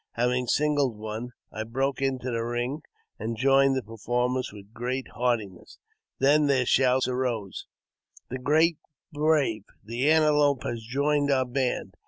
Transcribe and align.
Having 0.13 0.47
singled 0.47 0.97
one, 0.97 1.29
I 1.51 1.61
broke 1.63 2.01
into 2.01 2.31
the 2.31 2.43
ring, 2.43 2.81
and 3.19 3.37
joined 3.37 3.75
the 3.75 3.83
performance 3.83 4.51
with 4.51 4.73
great 4.73 5.09
heartiness. 5.09 5.77
Then 6.17 6.47
their 6.47 6.65
shouts 6.65 7.07
Arose,'' 7.07 7.67
The 8.31 8.39
great 8.39 8.79
brave, 9.13 9.61
the 9.83 10.09
Antelope, 10.11 10.63
has 10.63 10.81
joined 10.83 11.29
our 11.29 11.45
band 11.45 11.93